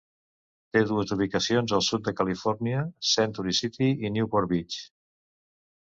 Té 0.77 0.81
dues 0.91 1.13
ubicacions 1.15 1.75
al 1.79 1.85
sud 1.89 2.09
de 2.09 2.15
Califòrnia: 2.23 2.83
Century 3.13 3.57
City 3.61 3.95
i 4.11 4.15
Newport 4.19 4.55
Beach. 4.57 4.85